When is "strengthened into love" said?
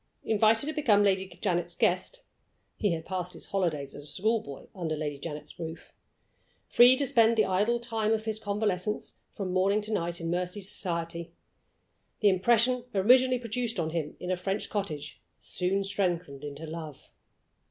15.83-17.11